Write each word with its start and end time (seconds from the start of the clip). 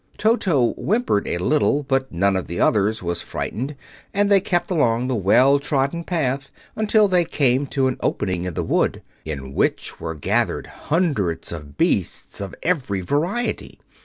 Toto 0.17 0.71
whimpered 0.71 1.27
a 1.27 1.37
little, 1.37 1.83
but 1.83 2.11
none 2.11 2.35
of 2.35 2.47
the 2.47 2.59
others 2.59 3.03
was 3.03 3.21
frightened, 3.21 3.75
and 4.15 4.31
they 4.31 4.41
kept 4.41 4.71
along 4.71 5.07
the 5.07 5.15
well 5.15 5.59
trodden 5.59 6.03
path 6.03 6.49
until 6.75 7.07
they 7.07 7.23
came 7.23 7.67
to 7.67 7.85
an 7.85 7.97
opening 7.99 8.45
in 8.45 8.55
the 8.55 8.63
wood, 8.63 9.03
in 9.25 9.53
which 9.53 9.99
were 9.99 10.15
gathered 10.15 10.65
hundreds 10.65 11.51
of 11.51 11.77
beasts 11.77 12.41
of 12.41 12.55
every 12.63 13.01
variety. 13.01 13.79